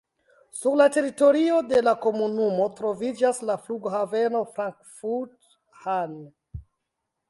Sur 0.61 0.77
la 0.79 0.87
teritorio 0.95 1.59
de 1.73 1.83
la 1.89 1.93
komunumo 2.07 2.67
troviĝas 2.81 3.45
la 3.51 3.61
flughaveno 3.67 4.45
Frankfurt-Hahn. 4.57 6.23